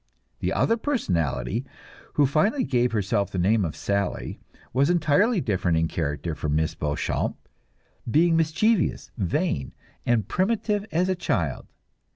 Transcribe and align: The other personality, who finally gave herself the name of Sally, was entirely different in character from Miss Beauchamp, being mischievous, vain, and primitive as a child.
The 0.39 0.51
other 0.51 0.77
personality, 0.77 1.63
who 2.13 2.25
finally 2.25 2.63
gave 2.63 2.91
herself 2.91 3.29
the 3.29 3.37
name 3.37 3.63
of 3.63 3.75
Sally, 3.75 4.39
was 4.73 4.89
entirely 4.89 5.39
different 5.41 5.77
in 5.77 5.87
character 5.87 6.33
from 6.33 6.55
Miss 6.55 6.73
Beauchamp, 6.73 7.35
being 8.09 8.35
mischievous, 8.35 9.11
vain, 9.15 9.73
and 10.03 10.27
primitive 10.27 10.87
as 10.91 11.07
a 11.07 11.13
child. 11.13 11.67